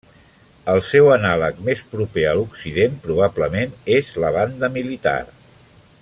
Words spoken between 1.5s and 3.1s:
més proper a occident